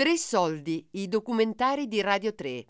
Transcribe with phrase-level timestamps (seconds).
[0.00, 2.68] Tre soldi, i documentari di Radio 3.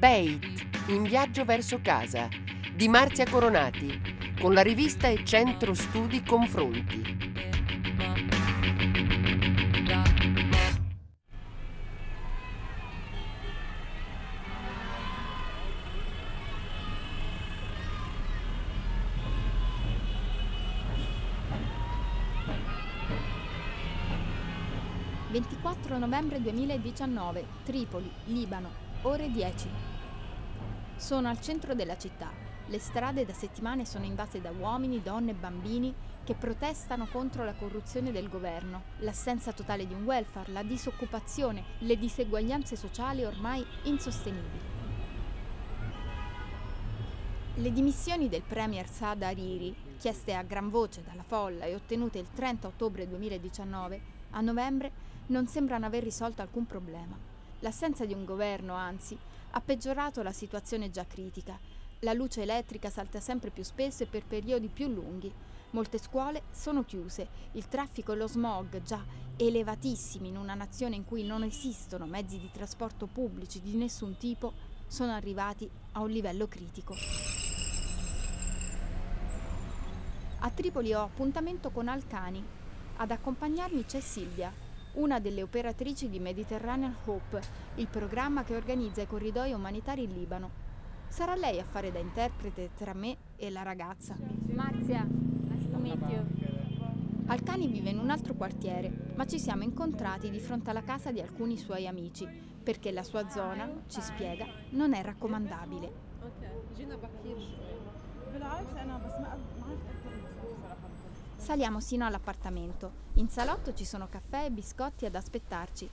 [0.00, 0.44] Bait,
[0.88, 2.28] in viaggio verso casa,
[2.74, 7.23] di Marzia Coronati, con la rivista e Centro Studi Confronti.
[25.34, 28.70] 24 novembre 2019, Tripoli, Libano,
[29.02, 29.68] ore 10.
[30.94, 32.30] Sono al centro della città.
[32.66, 37.54] Le strade da settimane sono invase da uomini, donne e bambini che protestano contro la
[37.54, 44.60] corruzione del governo, l'assenza totale di un welfare, la disoccupazione, le diseguaglianze sociali ormai insostenibili.
[47.56, 52.28] Le dimissioni del premier Saad Hariri, chieste a gran voce dalla folla e ottenute il
[52.32, 54.90] 30 ottobre 2019, a novembre
[55.26, 57.16] non sembrano aver risolto alcun problema.
[57.60, 59.16] L'assenza di un governo, anzi,
[59.50, 61.58] ha peggiorato la situazione già critica.
[62.00, 65.32] La luce elettrica salta sempre più spesso e per periodi più lunghi.
[65.70, 69.02] Molte scuole sono chiuse, il traffico e lo smog, già
[69.36, 74.52] elevatissimi in una nazione in cui non esistono mezzi di trasporto pubblici di nessun tipo,
[74.86, 76.94] sono arrivati a un livello critico.
[80.40, 82.63] A Tripoli ho appuntamento con Alcani.
[82.96, 84.52] Ad accompagnarmi c'è Silvia,
[84.92, 87.42] una delle operatrici di Mediterranean Hope,
[87.74, 90.50] il programma che organizza i corridoi umanitari in Libano.
[91.08, 94.16] Sarà lei a fare da interprete tra me e la ragazza.
[94.46, 96.24] Marzia, nice to meet you.
[97.26, 101.20] Alcani vive in un altro quartiere, ma ci siamo incontrati di fronte alla casa di
[101.20, 102.28] alcuni suoi amici,
[102.62, 105.92] perché la sua zona, ci spiega, non è raccomandabile.
[111.44, 113.02] Saliamo sino all'appartamento.
[113.16, 115.86] In salotto ci sono caffè e biscotti ad aspettarci.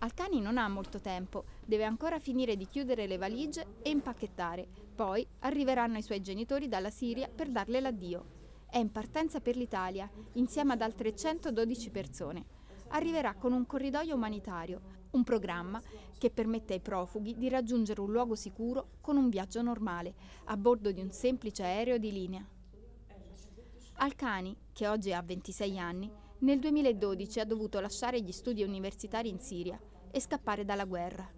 [0.00, 4.66] Alcani non ha molto tempo, deve ancora finire di chiudere le valigie e impacchettare.
[4.96, 8.24] Poi arriveranno i suoi genitori dalla Siria per darle l'addio.
[8.68, 12.44] È in partenza per l'Italia, insieme ad altre 112 persone.
[12.88, 14.80] Arriverà con un corridoio umanitario,
[15.12, 15.80] un programma
[16.18, 20.14] che permette ai profughi di raggiungere un luogo sicuro con un viaggio normale,
[20.46, 22.44] a bordo di un semplice aereo di linea.
[23.94, 29.38] Alcani, che oggi ha 26 anni, nel 2012 ha dovuto lasciare gli studi universitari in
[29.38, 29.80] Siria
[30.10, 31.30] e scappare dalla guerra.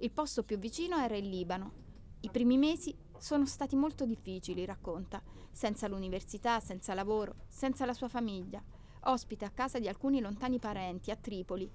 [0.00, 1.72] Il posto più vicino era il Libano.
[2.20, 8.08] I primi mesi sono stati molto difficili, racconta, senza l'università, senza lavoro, senza la sua
[8.08, 8.62] famiglia,
[9.04, 11.70] ospite a casa di alcuni lontani parenti a Tripoli.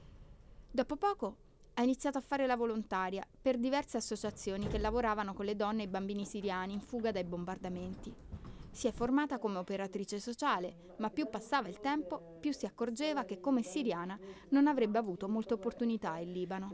[0.69, 1.37] Dopo poco
[1.75, 5.85] ha iniziato a fare la volontaria per diverse associazioni che lavoravano con le donne e
[5.85, 8.13] i bambini siriani in fuga dai bombardamenti.
[8.73, 13.39] Si è formata come operatrice sociale, ma più passava il tempo, più si accorgeva che
[13.39, 14.17] come siriana
[14.49, 16.71] non avrebbe avuto molte opportunità in Libano.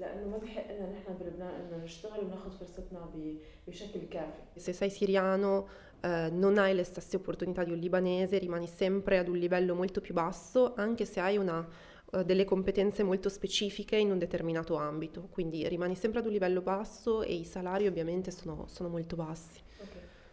[4.55, 5.67] Se sei siriano
[5.99, 9.99] eh, non hai le stesse opportunità di un libanese, rimani sempre ad un livello molto
[9.99, 11.67] più basso, anche se hai una,
[12.11, 15.27] uh, delle competenze molto specifiche in un determinato ambito.
[15.29, 19.67] Quindi rimani sempre ad un livello basso e i salari ovviamente sono, sono molto bassi.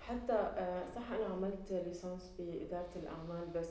[0.06, 0.52] حتى
[0.96, 3.68] صح انا عملت ليسانس باداره الاعمال بس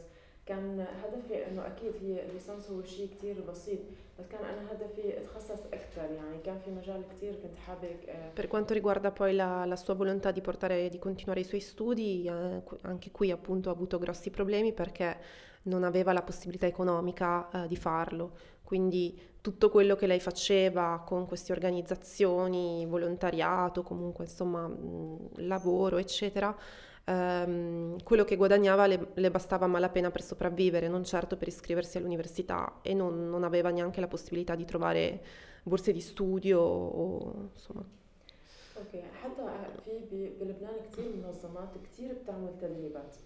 [0.47, 3.79] كان هدفي انه اكيد هي الليسانس هو شيء كتير بسيط
[4.19, 7.97] بس كان انا هدفي اتخصص اكثر يعني كان في مجال كتير كنت حابب
[8.35, 12.25] Per quanto riguarda poi la, la sua volontà di portare di continuare i suoi studi,
[12.27, 15.19] eh, anche qui appunto ha avuto grossi problemi perché
[15.65, 18.33] non aveva la possibilità economica eh, di farlo.
[18.63, 26.55] Quindi tutto quello che lei faceva con queste organizzazioni, volontariato, comunque insomma mh, lavoro, eccetera,
[27.05, 31.97] ehm, quello che guadagnava le, le, bastava a malapena per sopravvivere, non certo per iscriversi
[31.97, 35.23] all'università e non, non aveva neanche la possibilità di trovare
[35.63, 37.85] borse di studio o insomma.
[38.81, 39.43] اوكي حتى
[40.11, 43.17] في بلبنان كثير منظمات كثير بتعمل تدريبات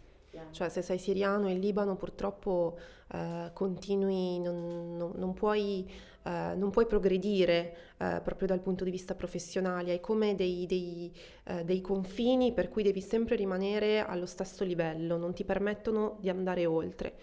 [0.51, 2.77] cioè se sei siriano in Libano purtroppo
[3.11, 5.89] eh, continui, non, non, non, puoi,
[6.23, 11.11] eh, non, puoi, progredire eh, proprio dal punto di vista professionale, hai come dei, dei,
[11.45, 16.29] eh, dei, confini per cui devi sempre rimanere allo stesso livello, non ti permettono di
[16.29, 17.13] andare oltre.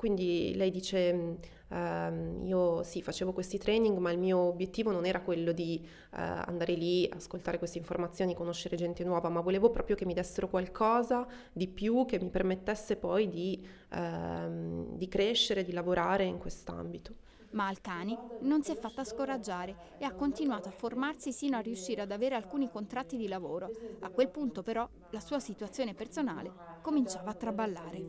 [0.00, 1.36] Quindi lei dice
[1.70, 6.16] Uh, io sì, facevo questi training, ma il mio obiettivo non era quello di uh,
[6.16, 11.24] andare lì, ascoltare queste informazioni, conoscere gente nuova, ma volevo proprio che mi dessero qualcosa
[11.52, 17.14] di più che mi permettesse poi di, uh, di crescere, di lavorare in quest'ambito.
[17.50, 22.00] Ma Alcani non si è fatta scoraggiare e ha continuato a formarsi sino a riuscire
[22.02, 23.72] ad avere alcuni contratti di lavoro.
[24.00, 28.06] A quel punto però la sua situazione personale cominciava a traballare.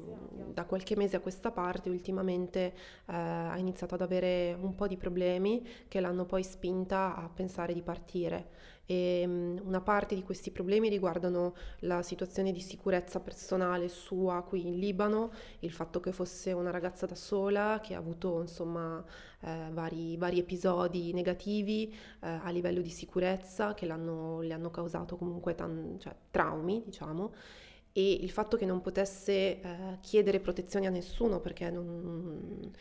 [0.54, 2.74] Da qualche mese a questa parte ultimamente
[3.08, 7.74] eh, ha iniziato ad avere un po' di problemi che l'hanno poi spinta a pensare
[7.74, 8.50] di partire
[8.86, 14.68] e um, una parte di questi problemi riguardano la situazione di sicurezza personale sua qui
[14.68, 19.04] in Libano, il fatto che fosse una ragazza da sola che ha avuto insomma
[19.42, 25.56] eh, vari, vari, episodi negativi eh, a livello di sicurezza che le hanno causato comunque
[25.56, 27.32] tan- cioè, traumi, diciamo
[27.94, 32.72] e il fatto che non potesse eh, chiedere protezione a nessuno perché non,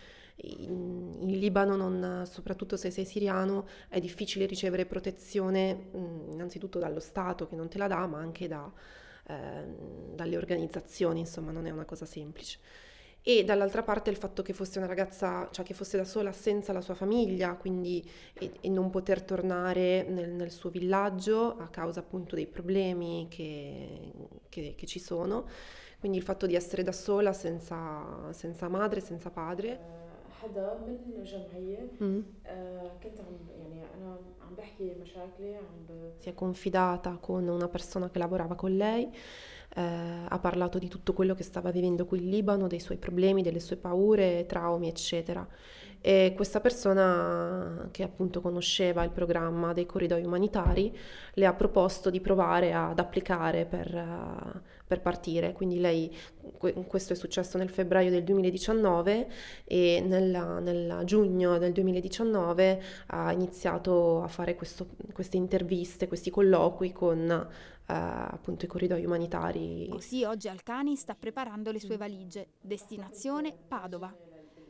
[0.43, 7.01] in, in Libano, non, soprattutto se sei siriano, è difficile ricevere protezione mh, innanzitutto dallo
[7.01, 8.71] Stato che non te la dà, ma anche da,
[9.29, 9.65] eh,
[10.15, 12.59] dalle organizzazioni, insomma non è una cosa semplice.
[13.23, 16.73] E dall'altra parte il fatto che fosse una ragazza, cioè che fosse da sola senza
[16.73, 18.03] la sua famiglia, quindi
[18.33, 24.13] e, e non poter tornare nel, nel, suo villaggio a causa appunto dei problemi che,
[24.49, 25.47] che, che ci sono.
[25.99, 30.00] Quindi il fatto di essere da sola senza, senza madre, senza padre
[30.42, 31.88] حدا من جمعيه
[32.46, 36.14] آه كنت عم يعني انا عم بحكي مشاكلي عم ب...
[36.20, 39.10] si è confidata con una persona che lavorava con lei
[39.75, 39.83] eh,
[40.29, 43.61] ha parlato di tutto quello che stava vivendo qui in Libano, dei suoi problemi, delle
[43.61, 45.47] sue paure, traumi, eccetera.
[46.03, 50.97] E questa persona che appunto conosceva il programma dei corridoi umanitari
[51.35, 55.53] le ha proposto di provare ad applicare per, uh, per partire.
[55.53, 56.11] Quindi lei,
[56.87, 59.29] questo è successo nel febbraio del 2019
[59.65, 67.47] e nel, giugno del 2019 ha iniziato a fare questo, queste interviste, questi colloqui con
[67.91, 69.89] appunto i corridoi umanitari.
[69.91, 72.53] Così oggi Alcani sta preparando le sue valigie.
[72.61, 74.15] Destinazione Padova.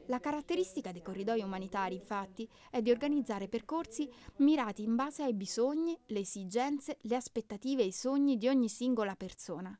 [0.07, 5.97] La caratteristica dei corridoi umanitari, infatti, è di organizzare percorsi mirati in base ai bisogni,
[6.07, 9.79] le esigenze, le aspettative e i sogni di ogni singola persona.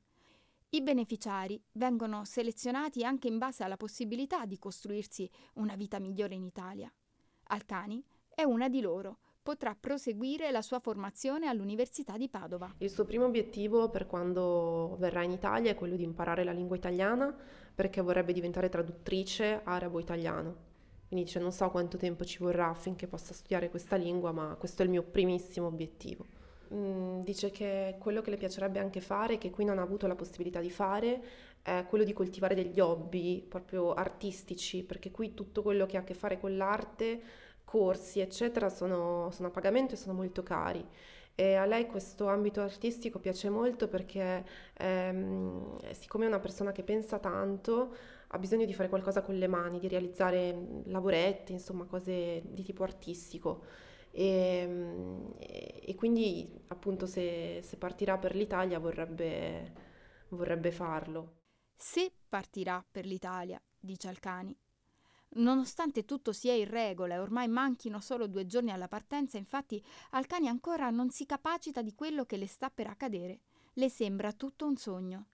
[0.73, 6.45] I beneficiari vengono selezionati anche in base alla possibilità di costruirsi una vita migliore in
[6.45, 6.93] Italia.
[7.49, 12.75] Alcani è una di loro potrà proseguire la sua formazione all'Università di Padova.
[12.79, 16.77] Il suo primo obiettivo per quando verrà in Italia è quello di imparare la lingua
[16.77, 17.35] italiana
[17.75, 20.69] perché vorrebbe diventare traduttrice arabo-italiano.
[21.09, 24.83] Quindi dice non so quanto tempo ci vorrà affinché possa studiare questa lingua, ma questo
[24.83, 26.25] è il mio primissimo obiettivo.
[26.73, 30.15] Mm, dice che quello che le piacerebbe anche fare, che qui non ha avuto la
[30.15, 31.23] possibilità di fare,
[31.63, 36.05] è quello di coltivare degli hobby proprio artistici, perché qui tutto quello che ha a
[36.05, 37.21] che fare con l'arte
[37.71, 40.85] corsi, eccetera, sono, sono a pagamento e sono molto cari.
[41.37, 44.45] E a lei questo ambito artistico piace molto perché
[44.77, 47.95] ehm, siccome è una persona che pensa tanto,
[48.27, 52.83] ha bisogno di fare qualcosa con le mani, di realizzare lavoretti, insomma cose di tipo
[52.83, 53.63] artistico.
[54.11, 54.69] E,
[55.39, 59.73] e quindi appunto se, se, partirà per l'Italia vorrebbe,
[60.31, 61.39] vorrebbe farlo.
[61.77, 64.57] Se partirà per l'Italia, dice Alcani,
[65.33, 70.49] Nonostante tutto sia in regola e ormai manchino solo due giorni alla partenza, infatti Alcani
[70.49, 73.41] ancora non si capacita di quello che le sta per accadere.
[73.75, 75.27] Le sembra tutto un sogno.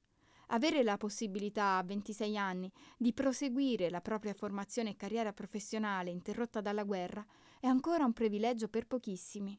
[0.49, 6.61] Avere la possibilità a 26 anni di proseguire la propria formazione e carriera professionale interrotta
[6.61, 7.25] dalla guerra
[7.59, 9.59] è ancora un privilegio per pochissimi.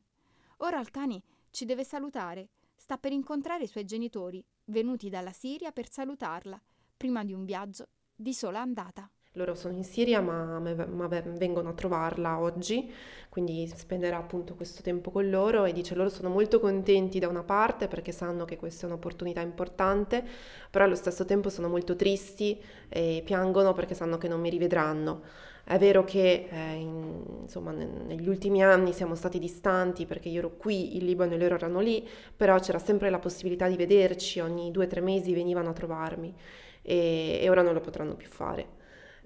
[0.57, 2.50] Ora Alcani ci deve salutare.
[2.75, 6.62] Sta per incontrare i suoi genitori, venuti dalla Siria per salutarla,
[6.95, 9.09] prima di un viaggio di sola andata.
[9.38, 12.92] Loro sono in Siria ma, ma, vengono a trovarla oggi,
[13.30, 17.44] quindi spenderà appunto questo tempo con loro e dice loro sono molto contenti da una
[17.44, 20.26] parte perché sanno che questa è un'opportunità importante,
[20.72, 25.22] però allo stesso tempo sono molto tristi e piangono perché sanno che non mi rivedranno.
[25.64, 30.56] È vero che eh, in, insomma, negli ultimi anni siamo stati distanti perché io ero
[30.58, 34.72] qui in Libano e loro erano lì, però c'era sempre la possibilità di vederci, ogni
[34.72, 36.34] due o tre mesi venivano a trovarmi
[36.82, 38.77] e, e ora non lo potranno più fare.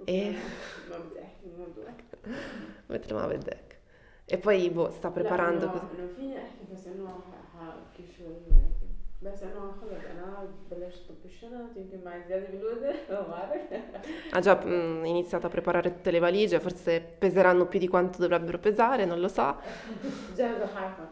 [0.08, 0.35] E...
[2.90, 3.76] مثل ما بدك
[4.28, 7.20] e poi boh, sta preparando لا انه فيني احكي بس انه
[7.96, 8.25] كيف شو
[9.23, 13.61] بس انه خلص انا بلشت طب الشنط يمكن معي زياده بالوزن ما بعرف
[14.32, 18.58] ha già mh, iniziato a preparare tutte le valigie forse peseranno più di quanto dovrebbero
[18.58, 19.56] pesare non lo so
[20.37, 21.08] جاهزه خايفه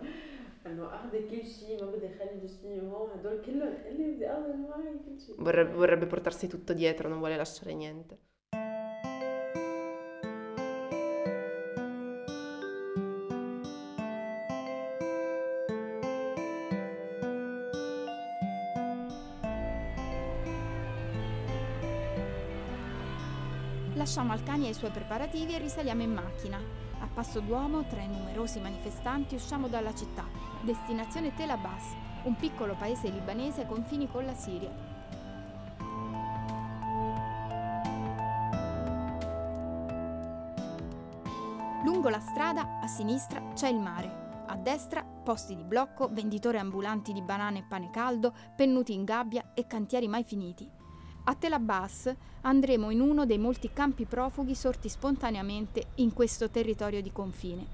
[0.67, 4.99] انه اخذ كل شيء ما بدي اخلي شيء هون هدول كلهم اللي بدي اخذ معي
[5.07, 8.19] كل شيء vorrebbe, vorrebbe portarsi tutto dietro non vuole lasciare niente
[24.10, 26.58] Lasciamo Alcani ai suoi preparativi e risaliamo in macchina.
[26.58, 30.26] A passo d'uomo, tra i numerosi manifestanti, usciamo dalla città.
[30.62, 34.72] Destinazione Tel Abbas, un piccolo paese libanese ai confini con la Siria.
[41.84, 44.46] Lungo la strada, a sinistra, c'è il mare.
[44.48, 49.52] A destra, posti di blocco, venditori ambulanti di banane e pane caldo, pennuti in gabbia
[49.54, 50.79] e cantieri mai finiti.
[51.26, 57.02] A Tel Abbas andremo in uno dei molti campi profughi sorti spontaneamente in questo territorio
[57.02, 57.66] di confine.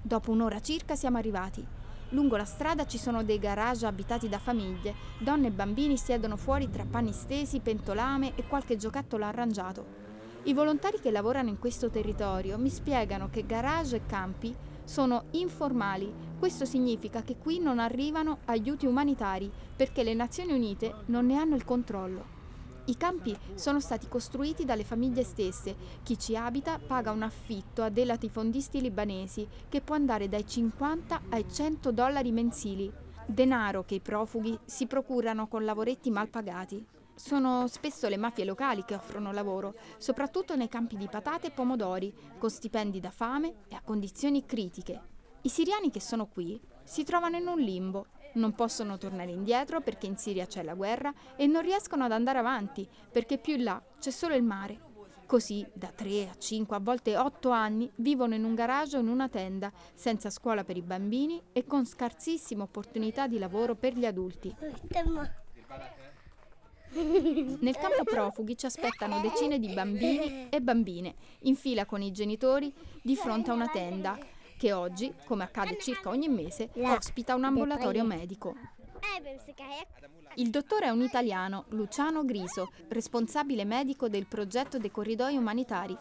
[0.00, 1.66] Dopo un'ora circa siamo arrivati.
[2.10, 6.70] Lungo la strada ci sono dei garage abitati da famiglie, donne e bambini siedono fuori
[6.70, 10.02] tra panni stesi, pentolame e qualche giocattolo arrangiato.
[10.44, 16.12] I volontari che lavorano in questo territorio mi spiegano che garage e campi sono informali.
[16.38, 21.56] Questo significa che qui non arrivano aiuti umanitari perché le Nazioni Unite non ne hanno
[21.56, 22.33] il controllo.
[22.86, 25.74] I campi sono stati costruiti dalle famiglie stesse.
[26.02, 31.22] Chi ci abita paga un affitto a dei latifondisti libanesi che può andare dai 50
[31.30, 32.92] ai 100 dollari mensili,
[33.24, 36.84] denaro che i profughi si procurano con lavoretti mal pagati.
[37.14, 42.12] Sono spesso le mafie locali che offrono lavoro, soprattutto nei campi di patate e pomodori,
[42.36, 45.00] con stipendi da fame e a condizioni critiche.
[45.42, 48.06] I siriani che sono qui si trovano in un limbo.
[48.34, 52.38] Non possono tornare indietro perché in Siria c'è la guerra e non riescono ad andare
[52.38, 54.92] avanti perché più in là c'è solo il mare.
[55.26, 59.08] Così, da 3 a 5, a volte 8 anni, vivono in un garage o in
[59.08, 64.04] una tenda, senza scuola per i bambini e con scarsissime opportunità di lavoro per gli
[64.04, 64.54] adulti.
[66.92, 72.72] Nel campo profughi ci aspettano decine di bambini e bambine in fila con i genitori
[73.02, 74.16] di fronte a una tenda
[74.64, 78.54] che oggi, come accade circa ogni mese, ospita un ambulatorio medico.
[80.36, 85.94] Il dottore è un italiano, Luciano Griso, responsabile medico del progetto dei corridoi umanitari.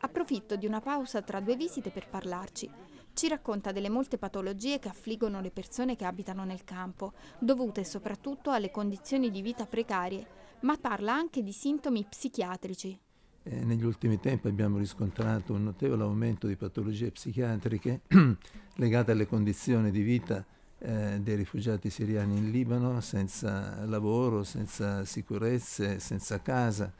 [0.00, 2.68] Approfitto di una pausa tra due visite per parlarci.
[3.12, 8.50] Ci racconta delle molte patologie che affliggono le persone che abitano nel campo, dovute soprattutto
[8.50, 10.26] alle condizioni di vita precarie,
[10.62, 12.98] ma parla anche di sintomi psichiatrici.
[13.44, 18.02] Eh, negli ultimi tempi abbiamo riscontrato un notevole aumento di patologie psichiatriche
[18.76, 20.44] legate alle condizioni di vita
[20.78, 26.92] eh, dei rifugiati siriani in Libano, senza lavoro, senza sicurezze, senza casa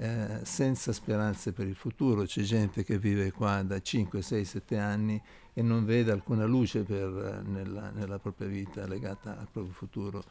[0.00, 2.24] eh, senza speranze per il futuro.
[2.24, 5.20] C'è gente che vive qua da 5, 6, 7 anni
[5.52, 10.24] e non vede alcuna luce per, eh, nella, nella propria vita legata al proprio futuro.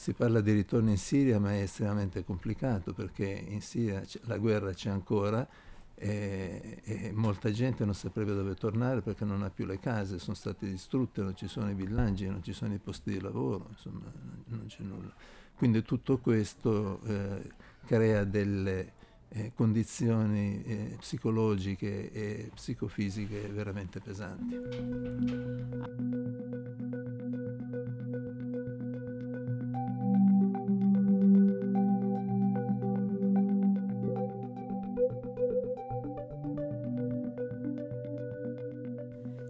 [0.00, 4.72] Si parla di ritorno in Siria, ma è estremamente complicato perché in Siria la guerra
[4.72, 5.46] c'è ancora
[5.94, 10.34] e, e, molta gente non saprebbe dove tornare perché non ha più le case, sono
[10.34, 14.10] state distrutte, non ci sono i villaggi, non ci sono i posti di lavoro, insomma
[14.46, 15.12] non c'è nulla.
[15.54, 17.50] Quindi tutto questo eh,
[17.84, 18.92] crea delle
[19.28, 25.58] eh, condizioni eh, psicologiche e psicofisiche veramente pesanti.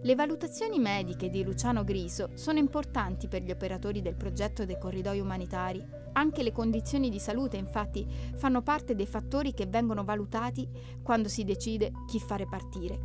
[0.03, 5.19] Le valutazioni mediche di Luciano Griso sono importanti per gli operatori del progetto dei corridoi
[5.19, 5.85] umanitari.
[6.13, 10.67] Anche le condizioni di salute, infatti, fanno parte dei fattori che vengono valutati
[11.03, 12.99] quando si decide chi fare partire.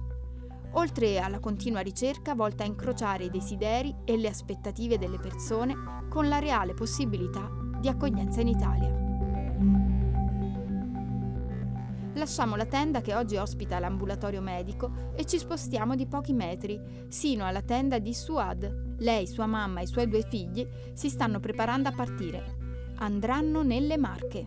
[0.73, 5.75] Oltre alla continua ricerca volta a incrociare i desideri e le aspettative delle persone
[6.09, 9.06] con la reale possibilità di accoglienza in Italia.
[12.17, 17.45] Lasciamo la tenda che oggi ospita l'ambulatorio medico e ci spostiamo di pochi metri, sino
[17.45, 18.97] alla tenda di Suad.
[19.01, 22.95] Lei, sua mamma e i suoi due figli si stanno preparando a partire.
[22.97, 24.47] Andranno nelle Marche.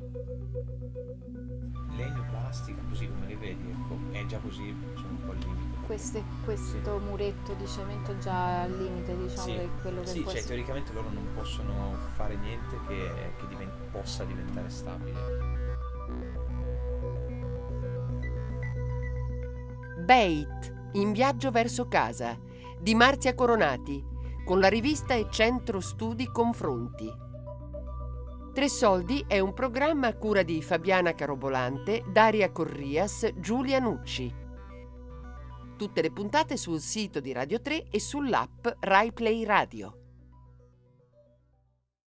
[1.96, 5.86] Legno, plastica, così come le vedi, ecco, è già così, sono un po' al limite.
[5.86, 7.06] Queste, questo sì.
[7.06, 9.60] muretto di cemento già al limite, diciamo, sì.
[9.60, 10.48] di quello che sì, cioè, essere.
[10.48, 15.69] teoricamente loro non possono fare niente che, che divent- possa diventare stabile.
[20.10, 22.36] Beit, in viaggio verso casa,
[22.80, 24.04] di Marzia Coronati,
[24.44, 27.08] con la rivista e centro studi Confronti.
[28.52, 34.34] Tre Soldi è un programma a cura di Fabiana Carobolante, Daria Corrias, Giulia Nucci.
[35.78, 39.99] Tutte le puntate sul sito di Radio 3 e sull'app RaiPlay Radio.